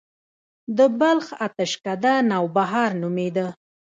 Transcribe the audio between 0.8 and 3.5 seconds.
بلخ اتشڪده نوبهار نومیده